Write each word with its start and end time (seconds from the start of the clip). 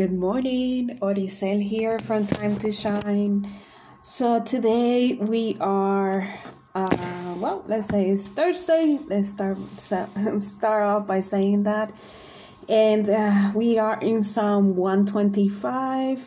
Good 0.00 0.18
morning, 0.18 0.98
Odisel 1.02 1.62
here 1.62 1.98
from 1.98 2.26
Time 2.26 2.56
to 2.60 2.72
Shine. 2.72 3.60
So 4.00 4.42
today 4.42 5.12
we 5.20 5.58
are, 5.60 6.26
uh, 6.74 7.34
well, 7.36 7.62
let's 7.66 7.88
say 7.88 8.08
it's 8.08 8.26
Thursday. 8.26 8.98
Let's 9.08 9.28
start 9.28 9.58
start 10.38 10.84
off 10.84 11.06
by 11.06 11.20
saying 11.20 11.64
that, 11.64 11.92
and 12.66 13.10
uh, 13.10 13.52
we 13.54 13.78
are 13.78 14.00
in 14.00 14.22
Psalm 14.22 14.74
one 14.74 15.04
twenty 15.04 15.50
five. 15.50 16.26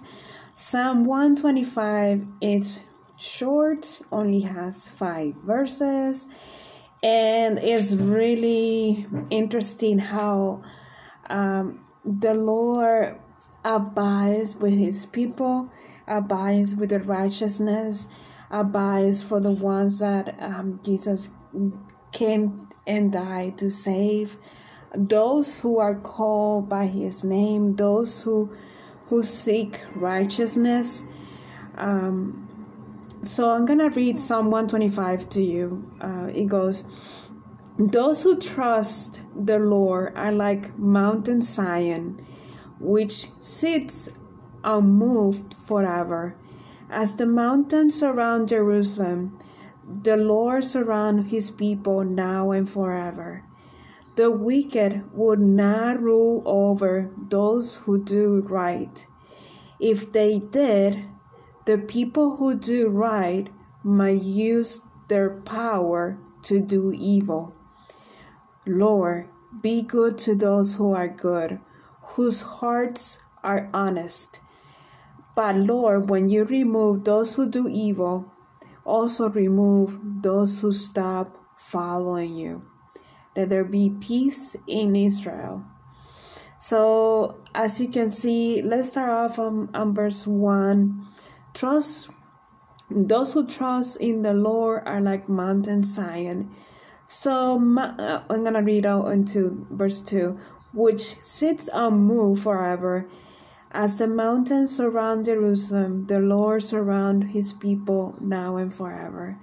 Psalm 0.53 1.05
one 1.05 1.35
twenty 1.35 1.63
five 1.63 2.23
is 2.41 2.83
short, 3.17 3.99
only 4.11 4.41
has 4.41 4.87
five 4.87 5.33
verses, 5.43 6.27
and 7.01 7.57
it's 7.57 7.95
really 7.95 9.07
interesting 9.31 9.97
how 9.97 10.61
um, 11.27 11.83
the 12.05 12.35
Lord 12.35 13.17
abides 13.65 14.55
with 14.55 14.73
his 14.73 15.05
people, 15.05 15.69
abides 16.07 16.75
with 16.75 16.89
the 16.89 16.99
righteousness, 16.99 18.07
abides 18.51 19.21
for 19.21 19.39
the 19.39 19.51
ones 19.51 19.99
that 19.99 20.35
um, 20.39 20.79
Jesus 20.83 21.29
came 22.11 22.69
and 22.85 23.11
died 23.11 23.57
to 23.57 23.69
save. 23.69 24.37
Those 24.95 25.59
who 25.59 25.79
are 25.79 25.95
called 25.95 26.69
by 26.69 26.85
his 26.85 27.23
name, 27.23 27.75
those 27.75 28.21
who 28.21 28.55
who 29.07 29.21
seek 29.21 29.81
righteousness. 29.95 31.03
Um, 31.77 32.47
so 33.23 33.51
I'm 33.51 33.65
gonna 33.65 33.89
read 33.89 34.17
Psalm 34.19 34.51
125 34.51 35.29
to 35.29 35.41
you. 35.41 35.91
Uh, 35.99 36.29
it 36.33 36.45
goes, 36.45 36.83
"Those 37.77 38.21
who 38.21 38.37
trust 38.37 39.21
the 39.35 39.59
Lord 39.59 40.13
are 40.15 40.31
like 40.31 40.77
Mountain 40.77 41.41
Zion." 41.41 42.21
Which 42.83 43.29
sits 43.39 44.09
unmoved 44.63 45.53
forever. 45.57 46.35
As 46.89 47.15
the 47.15 47.25
mountains 47.25 47.95
surround 47.95 48.49
Jerusalem, 48.49 49.39
the 50.03 50.17
Lord 50.17 50.65
surround 50.65 51.27
his 51.27 51.49
people 51.49 52.03
now 52.03 52.51
and 52.51 52.69
forever. 52.69 53.43
The 54.15 54.29
wicked 54.29 55.09
would 55.13 55.39
not 55.39 56.01
rule 56.01 56.43
over 56.45 57.09
those 57.29 57.77
who 57.77 58.03
do 58.03 58.41
right. 58.41 59.07
If 59.79 60.11
they 60.11 60.39
did, 60.39 61.05
the 61.65 61.77
people 61.77 62.35
who 62.35 62.53
do 62.53 62.89
right 62.89 63.49
might 63.81 64.21
use 64.21 64.81
their 65.07 65.29
power 65.41 66.17
to 66.43 66.59
do 66.59 66.91
evil. 66.91 67.55
Lord, 68.65 69.29
be 69.61 69.81
good 69.81 70.17
to 70.19 70.35
those 70.35 70.75
who 70.75 70.93
are 70.93 71.07
good 71.07 71.59
whose 72.03 72.41
hearts 72.41 73.19
are 73.43 73.69
honest. 73.73 74.39
But 75.35 75.55
Lord, 75.55 76.09
when 76.09 76.29
you 76.29 76.43
remove 76.43 77.03
those 77.03 77.35
who 77.35 77.49
do 77.49 77.67
evil, 77.67 78.31
also 78.85 79.29
remove 79.29 79.97
those 80.21 80.59
who 80.59 80.71
stop 80.71 81.31
following 81.57 82.35
you. 82.35 82.61
Let 83.35 83.49
there 83.49 83.63
be 83.63 83.95
peace 83.99 84.55
in 84.67 84.95
Israel. 84.95 85.63
So, 86.59 87.35
as 87.55 87.81
you 87.81 87.87
can 87.89 88.09
see, 88.09 88.61
let's 88.61 88.89
start 88.89 89.09
off 89.09 89.39
on, 89.39 89.69
on 89.73 89.93
verse 89.93 90.27
1. 90.27 91.07
Trust, 91.53 92.09
those 92.89 93.33
who 93.33 93.47
trust 93.47 93.97
in 93.97 94.21
the 94.21 94.33
Lord 94.33 94.83
are 94.85 95.01
like 95.01 95.27
Mountain 95.27 95.81
Zion. 95.81 96.51
So, 97.07 97.55
uh, 97.77 98.23
I'm 98.29 98.43
going 98.43 98.53
to 98.53 98.61
read 98.61 98.85
out 98.85 99.07
into 99.07 99.67
verse 99.71 99.99
2 100.01 100.39
which 100.73 101.01
sits 101.01 101.69
unmoved 101.73 102.43
forever. 102.43 103.07
As 103.71 103.97
the 103.97 104.07
mountains 104.07 104.75
surround 104.75 105.25
Jerusalem, 105.25 106.05
the 106.05 106.19
Lord 106.19 106.63
surround 106.63 107.23
his 107.31 107.53
people 107.53 108.15
now 108.21 108.57
and 108.57 108.73
forever. 108.73 109.37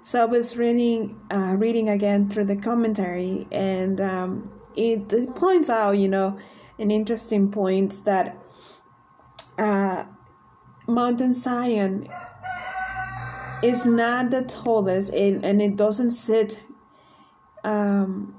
So 0.00 0.22
I 0.22 0.24
was 0.24 0.56
reading, 0.56 1.20
uh, 1.30 1.56
reading 1.58 1.88
again 1.88 2.28
through 2.28 2.44
the 2.44 2.56
commentary, 2.56 3.46
and 3.50 4.00
um, 4.00 4.50
it, 4.76 5.12
it, 5.12 5.34
points 5.34 5.68
out, 5.68 5.92
you 5.92 6.08
know, 6.08 6.38
an 6.78 6.90
interesting 6.90 7.50
point 7.50 8.04
that 8.04 8.36
uh, 9.58 10.04
Mountain 10.86 11.34
Zion 11.34 12.08
is 13.62 13.84
not 13.84 14.30
the 14.30 14.42
tallest, 14.42 15.12
and, 15.12 15.44
and 15.44 15.60
it 15.60 15.76
doesn't 15.76 16.12
sit 16.12 16.60
um, 17.64 18.37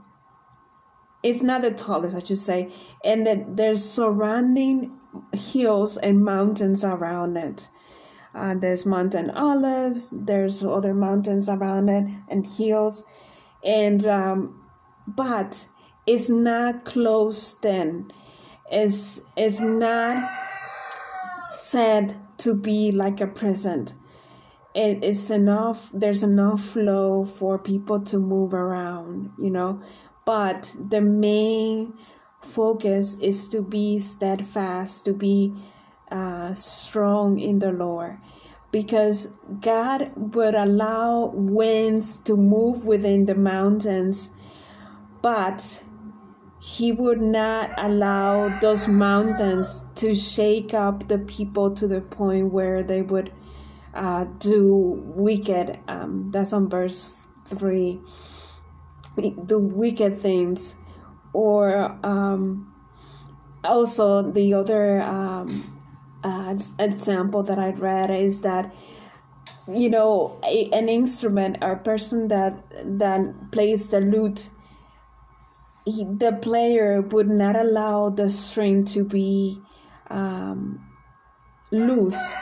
it's 1.24 1.42
not 1.42 1.62
the 1.62 1.72
tallest, 1.72 2.16
I 2.16 2.20
should 2.20 2.38
say, 2.38 2.72
and 3.04 3.26
that 3.28 3.58
there's 3.58 3.84
surrounding 3.84 4.98
hills 5.34 5.98
and 5.98 6.24
mountains 6.24 6.84
around 6.84 7.38
it. 7.38 7.68
Uh, 8.34 8.54
there's 8.56 8.86
mountain 8.86 9.32
olives, 9.32 10.12
there's 10.12 10.64
other 10.64 10.94
mountains 10.94 11.50
around 11.50 11.90
it, 11.90 12.06
and 12.30 12.46
hills, 12.46 13.04
and 13.64 14.06
um, 14.06 14.64
but 15.08 15.68
it's 16.06 16.30
not 16.30 16.86
closed 16.86 17.66
in. 17.66 18.12
It's 18.72 19.20
it's 19.36 19.60
not 19.60 20.32
said 21.50 22.16
to 22.38 22.54
be 22.54 22.92
like 22.92 23.20
a 23.20 23.28
prison. 23.28 23.88
It 24.76 25.04
is 25.04 25.32
enough. 25.32 25.92
There's 25.94 26.22
enough 26.22 26.62
flow 26.62 27.26
for 27.26 27.58
people 27.58 28.00
to 28.02 28.20
move 28.20 28.54
around. 28.54 29.32
You 29.40 29.50
know, 29.50 29.82
but 30.30 30.76
the 30.90 31.02
main 31.02 31.92
focus 32.44 33.18
is 33.20 33.48
to 33.48 33.64
be 33.64 33.98
steadfast, 33.98 35.04
to 35.04 35.12
be 35.12 35.52
uh, 36.12 36.54
strong 36.54 37.40
in 37.40 37.58
the 37.58 37.72
Lord. 37.72 38.16
Because 38.72 39.34
God 39.60 40.12
would 40.36 40.54
allow 40.54 41.32
winds 41.34 42.20
to 42.26 42.38
move 42.38 42.86
within 42.86 43.26
the 43.26 43.34
mountains, 43.34 44.30
but 45.24 45.84
He 46.62 46.92
would 46.92 47.22
not 47.22 47.72
allow 47.78 48.50
those 48.60 48.88
mountains 48.88 49.84
to 49.96 50.14
shake 50.14 50.76
up 50.76 51.08
the 51.08 51.18
people 51.18 51.72
to 51.72 51.88
the 51.88 52.02
point 52.02 52.54
where 52.54 52.84
they 52.84 53.02
would 53.02 53.34
uh, 53.96 54.26
do 54.38 55.02
wicked. 55.16 55.80
Um, 55.88 56.30
that's 56.30 56.54
on 56.54 56.70
verse 56.70 57.10
3 57.46 58.00
the 59.22 59.60
wicked 59.60 60.18
things 60.18 60.76
or 61.34 61.98
um, 62.04 62.74
also 63.64 64.22
the 64.32 64.54
other 64.54 65.02
um, 65.02 65.76
uh, 66.24 66.58
example 66.80 67.44
that 67.44 67.60
i 67.60 67.72
read 67.72 68.10
is 68.10 68.42
that 68.42 68.74
you 69.68 69.90
know 69.90 70.40
a, 70.44 70.70
an 70.72 70.90
instrument 70.90 71.58
or 71.62 71.76
person 71.76 72.28
that 72.28 72.62
that 72.84 73.52
plays 73.52 73.88
the 73.90 74.00
lute 74.00 74.50
he, 75.86 76.04
the 76.04 76.34
player 76.42 77.02
would 77.02 77.30
not 77.30 77.56
allow 77.56 78.10
the 78.10 78.30
string 78.30 78.84
to 78.86 79.04
be 79.04 79.62
um, 80.10 80.86
loose 81.72 82.34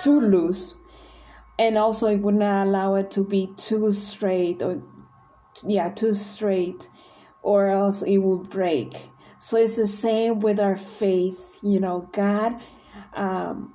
too 0.00 0.20
loose. 0.20 0.76
And 1.58 1.76
also 1.76 2.06
it 2.06 2.20
would 2.20 2.36
not 2.36 2.66
allow 2.66 2.94
it 2.94 3.10
to 3.12 3.24
be 3.24 3.52
too 3.56 3.92
straight 3.92 4.62
or 4.62 4.82
yeah 5.66 5.90
too 5.90 6.14
straight 6.14 6.88
or 7.42 7.68
else 7.68 8.02
it 8.02 8.18
will 8.18 8.38
break. 8.44 9.10
So 9.38 9.56
it's 9.56 9.76
the 9.76 9.86
same 9.86 10.40
with 10.40 10.60
our 10.60 10.76
faith 10.76 11.46
you 11.62 11.78
know 11.78 12.08
god 12.12 12.60
um, 13.14 13.74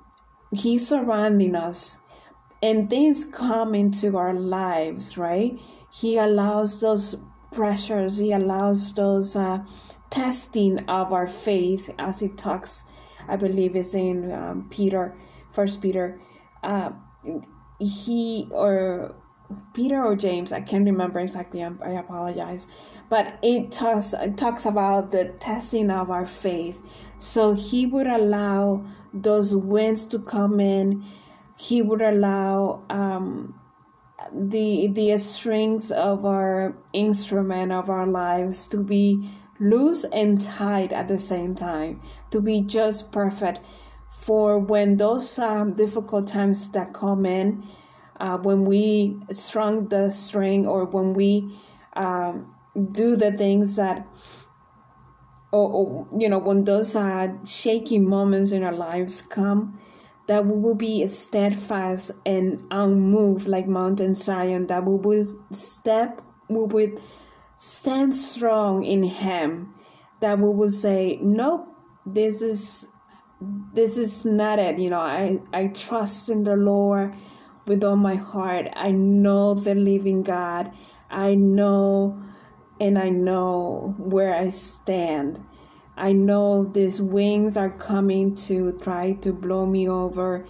he's 0.52 0.88
surrounding 0.88 1.54
us 1.54 1.98
and 2.62 2.90
things 2.90 3.24
come 3.24 3.74
into 3.74 4.16
our 4.16 4.34
lives 4.34 5.16
right? 5.16 5.58
He 5.92 6.18
allows 6.18 6.80
those 6.80 7.22
pressures 7.52 8.18
he 8.18 8.32
allows 8.32 8.94
those 8.94 9.34
uh, 9.34 9.58
testing 10.10 10.78
of 10.88 11.12
our 11.12 11.26
faith 11.26 11.88
as 11.98 12.20
he 12.20 12.28
talks 12.28 12.82
i 13.28 13.36
believe 13.36 13.74
is 13.74 13.94
in 13.94 14.30
um, 14.30 14.68
peter 14.70 15.16
first 15.50 15.80
peter 15.80 16.20
uh, 16.62 16.90
he 17.78 18.46
or 18.50 19.14
Peter 19.74 20.02
or 20.02 20.16
James, 20.16 20.52
I 20.52 20.60
can't 20.60 20.84
remember 20.84 21.20
exactly. 21.20 21.62
I 21.62 21.90
apologize, 21.90 22.68
but 23.08 23.38
it 23.42 23.70
talks 23.70 24.12
it 24.12 24.36
talks 24.36 24.66
about 24.66 25.10
the 25.10 25.34
testing 25.40 25.90
of 25.90 26.10
our 26.10 26.26
faith. 26.26 26.80
So 27.18 27.54
He 27.54 27.86
would 27.86 28.06
allow 28.06 28.84
those 29.12 29.54
winds 29.54 30.04
to 30.06 30.18
come 30.18 30.60
in. 30.60 31.04
He 31.56 31.82
would 31.82 32.02
allow 32.02 32.84
um, 32.90 33.58
the 34.32 34.88
the 34.88 35.16
strings 35.18 35.90
of 35.90 36.24
our 36.24 36.76
instrument 36.92 37.72
of 37.72 37.88
our 37.90 38.06
lives 38.06 38.68
to 38.68 38.78
be 38.78 39.30
loose 39.60 40.04
and 40.04 40.40
tight 40.40 40.92
at 40.92 41.08
the 41.08 41.18
same 41.18 41.54
time, 41.54 42.00
to 42.30 42.40
be 42.40 42.60
just 42.60 43.12
perfect. 43.12 43.60
For 44.10 44.58
when 44.58 44.96
those 44.96 45.38
um, 45.38 45.74
difficult 45.74 46.26
times 46.26 46.70
that 46.72 46.92
come 46.92 47.24
in, 47.24 47.62
uh, 48.20 48.38
when 48.38 48.64
we 48.64 49.18
strung 49.30 49.88
the 49.88 50.08
string 50.08 50.66
or 50.66 50.84
when 50.84 51.12
we 51.14 51.58
um, 51.94 52.54
do 52.92 53.16
the 53.16 53.32
things 53.32 53.76
that 53.76 54.06
or, 55.52 55.70
or 55.70 56.08
you 56.18 56.28
know 56.28 56.38
when 56.38 56.64
those 56.64 56.94
uh, 56.96 57.28
shaky 57.44 57.98
moments 57.98 58.52
in 58.52 58.62
our 58.62 58.72
lives 58.72 59.22
come 59.22 59.78
that 60.26 60.44
we 60.44 60.58
will 60.58 60.74
be 60.74 61.06
steadfast 61.06 62.10
and 62.24 62.62
unmoved 62.70 63.46
like 63.46 63.66
mountain 63.66 64.14
zion 64.14 64.66
that 64.66 64.84
we 64.84 64.96
will 64.96 65.24
step 65.52 66.20
we 66.48 66.62
will 66.62 67.00
stand 67.56 68.14
strong 68.14 68.84
in 68.84 69.02
him 69.02 69.74
that 70.20 70.38
we 70.38 70.48
will 70.48 70.70
say 70.70 71.18
nope 71.22 71.66
this 72.04 72.42
is 72.42 72.86
this 73.72 73.96
is 73.96 74.24
not 74.24 74.58
it 74.58 74.78
you 74.78 74.90
know 74.90 75.00
i 75.00 75.38
i 75.52 75.66
trust 75.68 76.28
in 76.28 76.44
the 76.44 76.56
lord 76.56 77.14
with 77.66 77.84
all 77.84 77.96
my 77.96 78.14
heart. 78.14 78.68
I 78.74 78.90
know 78.92 79.54
the 79.54 79.74
living 79.74 80.22
god. 80.22 80.72
I 81.10 81.34
know 81.34 82.22
and 82.78 82.98
i 82.98 83.08
know 83.08 83.94
where 83.98 84.34
i 84.34 84.48
stand. 84.48 85.42
I 85.96 86.12
know 86.12 86.64
these 86.64 87.00
wings 87.00 87.56
are 87.56 87.70
coming 87.70 88.34
to 88.46 88.78
try 88.82 89.14
to 89.22 89.32
blow 89.32 89.64
me 89.64 89.88
over 89.88 90.46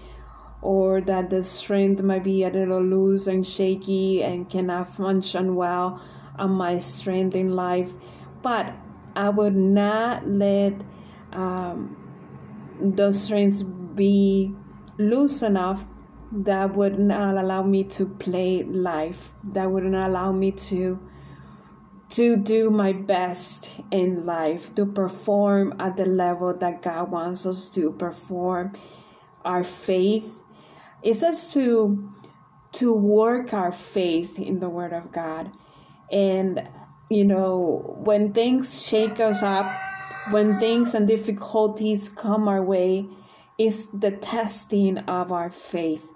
or 0.61 1.01
that 1.03 1.31
the 1.31 1.43
strength 1.45 2.03
might 2.03 2.25
be 2.25 2.43
a 2.43 2.51
little 2.51 2.83
loose 2.83 3.29
and 3.29 3.47
shaky 3.47 4.25
and 4.25 4.51
cannot 4.51 4.93
function 4.93 5.55
well 5.55 6.03
on 6.37 6.51
my 6.51 6.79
strength 6.79 7.37
in 7.37 7.55
life. 7.55 7.93
But 8.43 8.75
i 9.15 9.29
would 9.31 9.57
not 9.57 10.29
let 10.29 10.75
um, 11.33 11.97
those 12.81 13.23
strings 13.23 13.63
be 13.63 14.53
loose 14.99 15.43
enough 15.43 15.87
that 16.33 16.75
would 16.75 16.99
not 16.99 17.37
allow 17.37 17.63
me 17.63 17.85
to 17.85 18.07
play 18.07 18.63
life 18.65 19.33
that 19.45 19.71
would 19.71 19.85
not 19.85 20.11
allow 20.11 20.33
me 20.33 20.51
to 20.51 20.99
to 22.09 22.37
do 22.37 22.71
my 22.71 22.93
best 22.93 23.71
in 23.91 24.25
life 24.25 24.75
to 24.75 24.87
perform 24.87 25.75
at 25.79 25.97
the 25.97 26.05
level 26.05 26.53
that 26.57 26.83
god 26.83 27.11
wants 27.11 27.47
us 27.47 27.69
to 27.69 27.93
perform 27.93 28.73
our 29.45 29.63
faith 29.63 30.41
it 31.03 31.15
says 31.15 31.53
to 31.53 32.13
to 32.73 32.93
work 32.93 33.55
our 33.55 33.73
faith 33.73 34.39
in 34.39 34.59
the 34.59 34.69
word 34.69 34.93
of 34.93 35.13
god 35.13 35.51
and 36.11 36.69
you 37.09 37.25
know 37.25 37.97
when 37.99 38.33
things 38.33 38.85
shake 38.85 39.21
us 39.21 39.43
up 39.43 39.67
when 40.31 40.59
things 40.59 40.95
and 40.95 41.07
difficulties 41.07 42.09
come 42.09 42.49
our 42.49 42.63
way 42.63 43.07
is 43.59 43.87
the 43.93 44.11
testing 44.11 44.99
of 44.99 45.33
our 45.33 45.51
faith. 45.51 46.09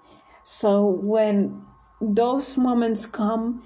So 0.43 0.85
when 0.85 1.65
those 1.99 2.57
moments 2.57 3.05
come, 3.05 3.63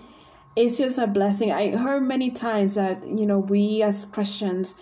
it's 0.55 0.77
just 0.77 0.97
a 0.97 1.07
blessing. 1.07 1.51
I 1.51 1.71
heard 1.71 2.03
many 2.03 2.31
times 2.31 2.75
that, 2.75 3.07
you 3.09 3.25
know, 3.25 3.39
we 3.39 3.81
as 3.83 4.05
Christians, 4.05 4.75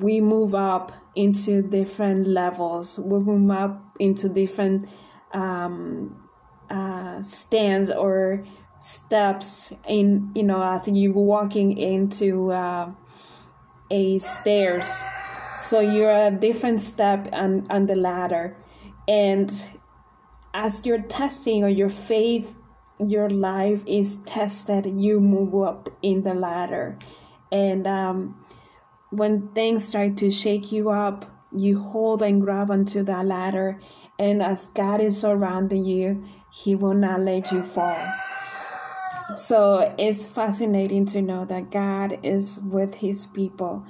we 0.00 0.20
move 0.20 0.54
up 0.54 0.92
into 1.14 1.62
different 1.62 2.26
levels. 2.26 2.98
We 2.98 3.18
move 3.18 3.50
up 3.50 3.96
into 3.98 4.28
different 4.28 4.88
um, 5.32 6.28
uh, 6.70 7.20
stands 7.22 7.90
or 7.90 8.44
steps 8.78 9.72
in, 9.86 10.30
you 10.34 10.44
know, 10.44 10.62
as 10.62 10.88
you 10.88 11.12
walking 11.12 11.76
into 11.76 12.52
uh, 12.52 12.90
a 13.90 14.18
stairs 14.18 15.02
so 15.58 15.80
you're 15.80 16.14
a 16.14 16.30
different 16.30 16.80
step 16.80 17.28
on, 17.32 17.66
on 17.68 17.86
the 17.86 17.96
ladder 17.96 18.56
and 19.08 19.50
as 20.58 20.84
you're 20.84 21.02
testing 21.02 21.62
or 21.62 21.68
your 21.68 21.88
faith 21.88 22.56
your 23.06 23.30
life 23.30 23.84
is 23.86 24.16
tested 24.26 24.84
you 24.86 25.20
move 25.20 25.54
up 25.54 25.88
in 26.02 26.22
the 26.22 26.34
ladder. 26.34 26.98
And 27.52 27.86
um, 27.86 28.44
when 29.10 29.46
things 29.54 29.86
start 29.86 30.16
to 30.16 30.32
shake 30.32 30.72
you 30.72 30.90
up 30.90 31.24
you 31.52 31.78
hold 31.78 32.22
and 32.22 32.42
grab 32.42 32.72
onto 32.72 33.04
that 33.04 33.24
ladder. 33.24 33.80
And 34.18 34.42
as 34.42 34.66
god 34.68 35.00
is 35.00 35.16
surrounding 35.20 35.84
you 35.84 36.24
he 36.52 36.74
will 36.74 36.94
not 36.94 37.20
let 37.20 37.52
you 37.52 37.62
fall. 37.62 37.96
So 39.36 39.94
it's 39.96 40.24
fascinating 40.24 41.06
to 41.06 41.22
know 41.22 41.44
that 41.44 41.70
God 41.70 42.18
is 42.24 42.58
with 42.60 42.94
his 42.94 43.26
people. 43.26 43.86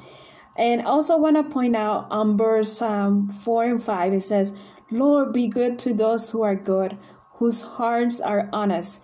And 0.57 0.83
also 0.83 1.17
want 1.17 1.37
to 1.37 1.45
point 1.45 1.77
out 1.77 2.09
on 2.11 2.37
verse 2.37 2.83
um, 2.83 3.29
4 3.29 3.65
and 3.65 3.83
5, 3.83 4.13
it 4.13 4.21
says, 4.23 4.53
Lord, 4.91 5.33
be 5.33 5.49
good 5.49 5.79
to 5.81 5.95
those 5.95 6.31
who 6.31 6.43
are 6.43 6.55
good, 6.55 6.97
whose 7.35 7.63
hearts 7.63 8.21
are 8.21 8.49
honest. 8.53 9.01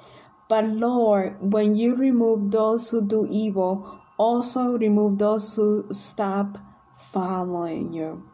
But 0.48 0.66
Lord, 0.66 1.36
when 1.40 1.74
you 1.74 1.94
remove 1.94 2.50
those 2.50 2.88
who 2.88 3.06
do 3.06 3.26
evil, 3.28 4.00
also 4.18 4.78
remove 4.78 5.18
those 5.18 5.54
who 5.54 5.86
stop 5.90 6.58
following 6.98 7.92
you. 7.92 8.28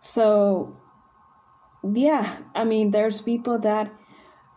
So, 0.00 0.76
yeah, 1.82 2.38
I 2.54 2.64
mean, 2.64 2.90
there's 2.90 3.20
people 3.20 3.58
that 3.60 3.92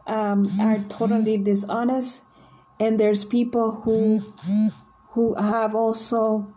um, 0.08 0.60
are 0.60 0.80
totally 0.90 1.38
dishonest 1.38 2.24
and 2.80 3.00
there's 3.00 3.24
people 3.24 3.72
who 3.72 4.20
who 5.10 5.34
have 5.36 5.76
also 5.76 6.54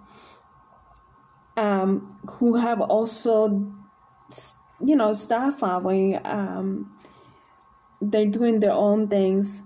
um, 1.57 2.19
who 2.29 2.57
have 2.57 2.81
also 2.81 3.73
you 4.81 4.97
know 4.97 5.13
staff 5.13 5.59
following 5.59 6.19
um, 6.25 6.93
they're 8.01 8.27
doing 8.27 8.61
their 8.61 8.73
own 8.73 9.09
things. 9.09 9.63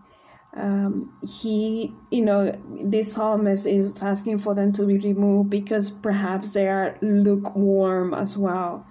Um, 0.54 1.18
he 1.26 1.94
you 2.10 2.22
know 2.24 2.52
this 2.68 3.12
psalmist 3.12 3.66
is 3.66 4.02
asking 4.02 4.38
for 4.38 4.54
them 4.54 4.72
to 4.74 4.84
be 4.84 4.98
removed 4.98 5.48
because 5.48 5.90
perhaps 5.90 6.52
they 6.52 6.68
are 6.68 6.98
lukewarm 7.00 8.12
as 8.14 8.36
well. 8.36 8.86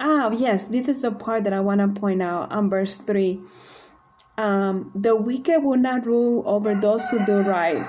Ah 0.00 0.30
yes 0.30 0.66
this 0.66 0.88
is 0.88 1.02
the 1.02 1.12
part 1.12 1.44
that 1.44 1.52
i 1.52 1.60
want 1.60 1.80
to 1.80 2.00
point 2.00 2.22
out 2.22 2.50
on 2.50 2.68
verse 2.70 2.96
3 2.96 3.38
um, 4.38 4.90
the 4.94 5.14
wicked 5.14 5.62
will 5.62 5.78
not 5.78 6.06
rule 6.06 6.42
over 6.46 6.74
those 6.74 7.08
who 7.08 7.24
do 7.24 7.42
right. 7.42 7.86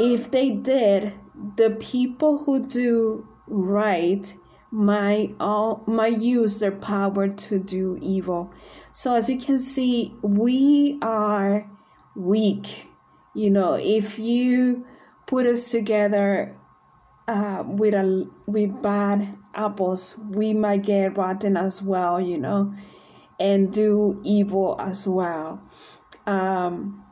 If 0.00 0.30
they 0.30 0.50
did, 0.50 1.12
the 1.56 1.76
people 1.78 2.38
who 2.38 2.66
do 2.66 3.26
right 3.48 4.34
might 4.74 5.32
all 5.38 5.84
might 5.86 6.20
use 6.20 6.58
their 6.58 6.72
power 6.72 7.28
to 7.28 7.58
do 7.60 7.96
evil. 8.02 8.52
So 8.90 9.14
as 9.14 9.30
you 9.30 9.38
can 9.38 9.60
see, 9.60 10.12
we 10.20 10.98
are 11.00 11.64
weak. 12.16 12.86
You 13.34 13.50
know, 13.50 13.74
if 13.74 14.18
you 14.18 14.84
put 15.26 15.46
us 15.46 15.70
together 15.70 16.56
uh, 17.28 17.62
with 17.64 17.94
a 17.94 18.28
with 18.46 18.82
bad 18.82 19.38
apples, 19.54 20.18
we 20.30 20.52
might 20.52 20.82
get 20.82 21.16
rotten 21.16 21.56
as 21.56 21.80
well. 21.80 22.20
You 22.20 22.38
know, 22.38 22.74
and 23.38 23.72
do 23.72 24.20
evil 24.24 24.76
as 24.80 25.06
well. 25.06 25.62
Um, 26.26 27.04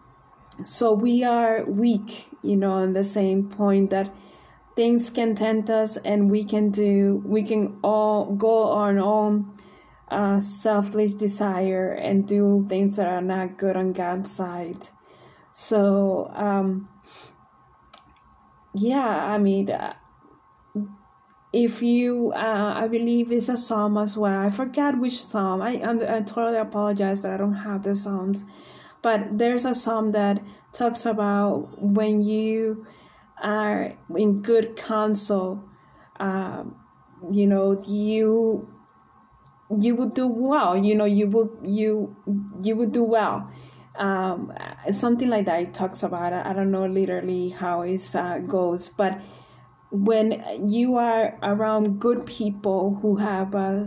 so 0.64 0.92
we 0.92 1.22
are 1.22 1.64
weak, 1.64 2.26
you 2.42 2.56
know, 2.56 2.72
on 2.72 2.92
the 2.92 3.04
same 3.04 3.48
point 3.48 3.90
that 3.90 4.12
things 4.74 5.10
can 5.10 5.34
tempt 5.34 5.70
us 5.70 5.96
and 5.98 6.30
we 6.30 6.44
can 6.44 6.70
do, 6.70 7.22
we 7.26 7.42
can 7.42 7.78
all 7.82 8.34
go 8.34 8.68
on 8.68 8.98
our 8.98 9.04
own 9.04 9.56
uh, 10.08 10.40
selfish 10.40 11.14
desire 11.14 11.92
and 11.92 12.26
do 12.26 12.66
things 12.68 12.96
that 12.96 13.06
are 13.06 13.22
not 13.22 13.56
good 13.58 13.76
on 13.76 13.92
God's 13.92 14.30
side. 14.30 14.88
So, 15.52 16.30
um, 16.34 16.88
yeah, 18.74 19.32
I 19.32 19.38
mean, 19.38 19.70
uh, 19.70 19.94
if 21.52 21.82
you 21.82 22.32
uh, 22.34 22.72
i 22.76 22.88
believe 22.88 23.30
it's 23.30 23.48
a 23.48 23.56
psalm 23.56 23.98
as 23.98 24.16
well. 24.16 24.40
I 24.40 24.48
forgot 24.48 24.98
which 24.98 25.22
psalm. 25.22 25.60
I, 25.60 25.82
I 25.82 26.20
totally 26.22 26.56
apologize 26.56 27.22
that 27.22 27.32
i 27.32 27.36
don't 27.36 27.52
have 27.52 27.82
the 27.82 27.94
psalms. 27.94 28.44
But 29.02 29.36
there's 29.36 29.64
a 29.64 29.74
psalm 29.74 30.12
that 30.12 30.42
talks 30.72 31.04
about 31.04 31.82
when 31.82 32.22
you 32.22 32.86
are 33.42 33.92
in 34.16 34.40
good 34.42 34.76
counsel 34.76 35.62
um, 36.20 36.76
you 37.30 37.46
know 37.46 37.82
you 37.86 38.68
you 39.80 39.94
would 39.94 40.14
do 40.14 40.26
well 40.26 40.76
you 40.76 40.94
know 40.94 41.04
you 41.04 41.26
would 41.26 41.50
you 41.62 42.16
you 42.60 42.76
would 42.76 42.92
do 42.92 43.02
well 43.02 43.50
um, 43.96 44.52
something 44.90 45.28
like 45.28 45.46
that 45.46 45.60
it 45.60 45.74
talks 45.74 46.02
about 46.02 46.32
i 46.32 46.52
don't 46.52 46.70
know 46.70 46.86
literally 46.86 47.50
how 47.50 47.82
it 47.82 48.14
uh, 48.14 48.38
goes 48.38 48.88
but 48.88 49.20
when 49.92 50.42
you 50.66 50.96
are 50.96 51.38
around 51.42 52.00
good 52.00 52.24
people 52.24 52.98
who 53.02 53.16
have 53.16 53.54
a 53.54 53.86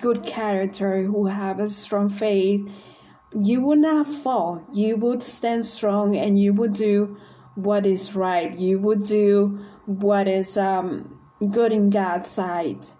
good 0.00 0.24
character, 0.24 1.02
who 1.02 1.26
have 1.26 1.58
a 1.58 1.68
strong 1.68 2.08
faith, 2.08 2.70
you 3.38 3.60
will 3.60 3.76
not 3.76 4.06
fall. 4.06 4.64
You 4.72 4.96
would 4.96 5.22
stand 5.22 5.64
strong 5.64 6.16
and 6.16 6.38
you 6.38 6.52
would 6.54 6.72
do 6.72 7.16
what 7.58 7.84
is 7.84 8.14
right. 8.14 8.56
You 8.56 8.78
would 8.78 9.04
do 9.04 9.58
what 9.86 10.28
is 10.28 10.56
um, 10.56 11.18
good 11.50 11.72
in 11.72 11.90
God's 11.90 12.30
sight. 12.30 12.94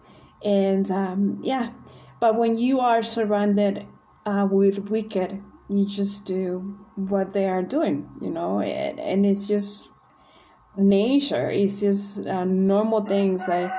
And 0.45 0.91
um, 0.91 1.38
yeah, 1.43 1.71
but 2.19 2.35
when 2.35 2.59
you 2.59 2.81
are 2.81 3.05
surrounded 3.05 3.87
uh, 4.27 4.49
with 4.50 4.91
wicked, 4.91 5.41
you 5.69 5.87
just 5.87 6.25
do 6.25 6.77
what 6.97 7.33
they 7.33 7.49
are 7.49 7.62
doing, 7.62 8.09
you 8.21 8.31
know, 8.31 8.59
and, 8.59 8.99
and 8.99 9.25
it's 9.25 9.47
just 9.47 9.91
nature. 10.77 11.50
It's 11.50 11.79
just 11.79 12.27
uh, 12.27 12.45
normal 12.45 13.05
things. 13.05 13.49
I, 13.49 13.71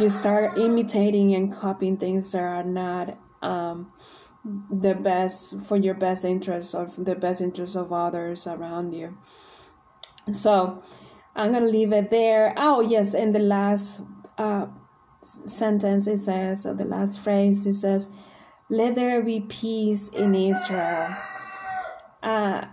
you 0.00 0.08
start 0.08 0.58
imitating 0.58 1.34
and 1.36 1.52
copying 1.52 1.98
things 1.98 2.32
that 2.32 2.42
are 2.42 2.64
not 2.64 3.16
um, 3.42 3.92
the 4.70 4.94
best 4.94 5.60
for 5.62 5.76
your 5.76 5.94
best 5.94 6.24
interest 6.24 6.74
or 6.74 6.90
the 6.98 7.14
best 7.14 7.40
interest 7.40 7.76
of 7.76 7.92
others 7.92 8.48
around 8.48 8.92
you. 8.92 9.16
So 10.30 10.82
I'm 11.36 11.52
gonna 11.52 11.66
leave 11.66 11.92
it 11.92 12.10
there. 12.10 12.54
Oh 12.56 12.80
yes, 12.80 13.14
in 13.14 13.32
the 13.32 13.38
last 13.38 14.00
uh, 14.38 14.66
sentence 15.22 16.06
it 16.06 16.18
says, 16.18 16.66
or 16.66 16.74
the 16.74 16.84
last 16.84 17.20
phrase 17.20 17.66
it 17.66 17.74
says, 17.74 18.08
"Let 18.68 18.94
there 18.96 19.22
be 19.22 19.40
peace 19.40 20.08
in 20.08 20.34
Israel." 20.34 21.14
Uh, 22.22 22.66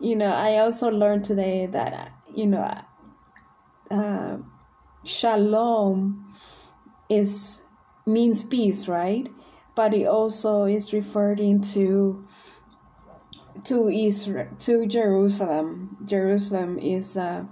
you 0.00 0.16
know, 0.16 0.32
I 0.32 0.58
also 0.58 0.90
learned 0.90 1.24
today 1.24 1.66
that 1.66 2.12
you 2.32 2.46
know, 2.46 2.74
uh, 3.90 4.38
shalom 5.04 6.34
is 7.10 7.62
means 8.06 8.42
peace, 8.42 8.88
right? 8.88 9.28
But 9.74 9.92
it 9.94 10.06
also 10.06 10.64
is 10.64 10.92
referring 10.92 11.60
to 11.74 12.26
to 13.64 13.88
Israel 13.88 14.48
to 14.60 14.86
Jerusalem. 14.86 15.96
Jerusalem 16.04 16.78
is 16.78 17.16
uh, 17.16 17.44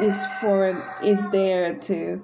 is 0.00 0.26
for 0.40 0.80
is 1.02 1.30
there 1.30 1.74
to 1.74 2.22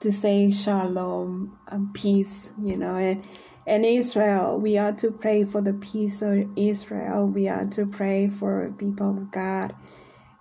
to 0.00 0.12
say 0.12 0.50
shalom 0.50 1.58
and 1.68 1.92
peace, 1.94 2.52
you 2.62 2.76
know, 2.76 2.96
and 2.96 3.24
and 3.66 3.84
Israel, 3.84 4.58
we 4.58 4.78
are 4.78 4.92
to 4.92 5.10
pray 5.10 5.42
for 5.42 5.60
the 5.60 5.72
peace 5.72 6.22
of 6.22 6.48
Israel. 6.54 7.26
We 7.26 7.48
are 7.48 7.64
to 7.66 7.84
pray 7.84 8.28
for 8.28 8.72
people 8.78 9.10
of 9.10 9.32
God 9.32 9.72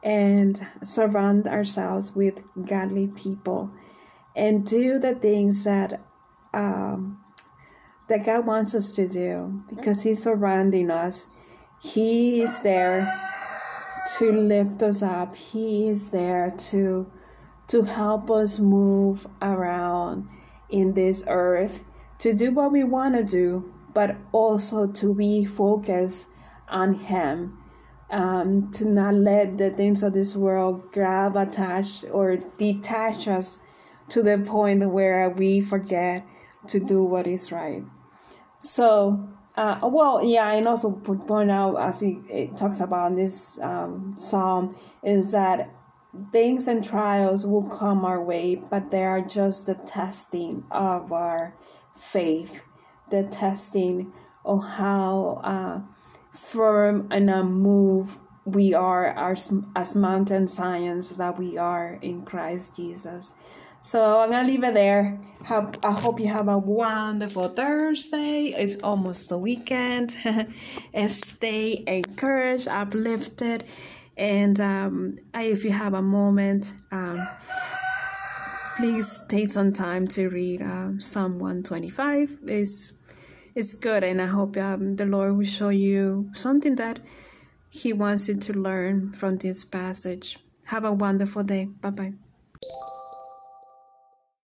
and 0.04 0.66
surround 0.84 1.48
ourselves 1.48 2.16
with 2.16 2.44
godly 2.68 3.08
people 3.08 3.72
and 4.36 4.64
do 4.64 5.00
the 5.00 5.16
things 5.16 5.64
that 5.64 6.02
um, 6.54 7.20
that 8.08 8.24
God 8.24 8.46
wants 8.46 8.76
us 8.76 8.92
to 8.94 9.08
do 9.08 9.64
because 9.70 10.02
He's 10.02 10.22
surrounding 10.22 10.92
us. 10.92 11.34
He 11.82 12.42
is 12.42 12.60
there 12.62 13.12
to 14.18 14.32
lift 14.32 14.82
us 14.84 15.02
up. 15.02 15.36
He 15.36 15.88
is 15.90 16.12
there 16.12 16.50
to 16.70 17.12
to 17.68 17.82
help 17.82 18.30
us 18.30 18.60
move 18.60 19.26
around 19.42 20.28
in 20.70 20.94
this 20.94 21.26
earth 21.28 21.84
to 22.20 22.32
do 22.32 22.52
what 22.52 22.72
we 22.72 22.84
want 22.84 23.16
to 23.16 23.24
do, 23.24 23.74
but 23.96 24.16
also 24.32 24.86
to 24.86 25.16
be 25.16 25.46
focused 25.46 26.30
on 26.70 26.94
Him. 26.94 27.58
Um, 28.12 28.72
to 28.74 28.86
not 28.86 29.16
let 29.16 29.58
the 29.58 29.72
things 29.72 30.04
of 30.04 30.14
this 30.14 30.36
world 30.36 30.92
grab, 30.92 31.36
attach, 31.36 32.06
or 32.12 32.38
detach 32.38 33.28
us 33.28 33.58
to 34.10 34.22
the 34.22 34.38
point 34.38 34.88
where 34.88 35.32
we 35.32 35.60
forget 35.60 36.24
to 36.68 36.80
do 36.80 37.04
what 37.04 37.26
is 37.26 37.52
right. 37.52 37.84
So, 38.60 39.28
uh, 39.56 39.80
well, 39.84 40.24
yeah, 40.24 40.52
and 40.52 40.68
also 40.68 40.92
point 40.92 41.52
out 41.52 41.76
as 41.76 42.02
he 42.02 42.20
it 42.30 42.58
talks 42.58 42.80
about 42.80 43.12
in 43.12 43.18
this 43.18 43.60
um, 43.62 44.16
psalm 44.18 44.76
is 45.04 45.32
that 45.32 45.70
things 46.32 46.68
and 46.68 46.84
trials 46.84 47.46
will 47.46 47.64
come 47.64 48.06
our 48.06 48.22
way, 48.22 48.56
but 48.56 48.92
they 48.92 49.04
are 49.04 49.22
just 49.22 49.68
the 49.68 49.76
testing 49.76 50.64
of 50.72 51.12
our 51.12 51.54
faith, 51.96 52.64
the 53.10 53.24
testing 53.24 54.14
of 54.44 54.64
how 54.64 55.42
uh, 55.44 55.82
firm 56.32 57.08
and 57.12 57.30
unmoved 57.30 58.20
we 58.46 58.74
are 58.74 59.08
as, 59.08 59.52
as 59.76 59.96
mountain 59.96 60.48
Zion's 60.48 61.18
that 61.18 61.38
we 61.38 61.58
are 61.58 61.98
in 62.02 62.24
Christ 62.24 62.76
Jesus. 62.76 63.34
So 63.86 64.20
I'm 64.20 64.32
gonna 64.32 64.48
leave 64.48 64.64
it 64.64 64.74
there. 64.74 65.20
Have, 65.44 65.78
I 65.84 65.92
hope 65.92 66.20
you 66.20 66.28
have 66.28 66.48
a 66.48 66.58
wonderful 66.58 67.50
Thursday. 67.50 68.52
It's 68.58 68.82
almost 68.82 69.30
the 69.30 69.38
weekend. 69.38 70.16
stay 71.06 71.84
encouraged, 71.86 72.68
uplifted, 72.68 73.64
and 74.18 74.60
um, 74.60 75.20
if 75.36 75.64
you 75.64 75.70
have 75.70 75.94
a 75.94 76.02
moment, 76.02 76.74
um, 76.92 77.28
please 78.78 79.22
take 79.30 79.52
some 79.52 79.72
time 79.72 80.08
to 80.08 80.30
read 80.30 80.64
uh, 80.64 80.98
Psalm 80.98 81.38
125. 81.38 82.40
It's, 82.48 82.94
it's 83.54 83.76
good, 83.76 84.04
and 84.04 84.20
I 84.20 84.26
hope 84.26 84.58
um, 84.58 84.96
the 84.96 85.06
Lord 85.06 85.38
will 85.38 85.46
show 85.46 85.70
you 85.70 86.32
something 86.34 86.76
that 86.78 87.02
He 87.70 87.94
wants 87.94 88.30
you 88.30 88.38
to 88.38 88.54
learn 88.54 89.12
from 89.12 89.38
this 89.38 89.64
passage. 89.64 90.40
Have 90.64 90.86
a 90.86 90.92
wonderful 90.92 91.44
day. 91.44 91.66
Bye 91.66 91.92
bye. 91.92 92.14